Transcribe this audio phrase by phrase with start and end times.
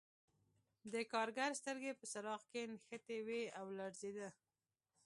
[0.93, 4.29] د کارګر سترګې په څراغ کې نښتې وې او لړزېده